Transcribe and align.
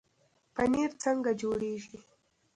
پنیر 0.55 0.91
څنګه 1.03 1.31
جوړیږي؟ 1.41 1.99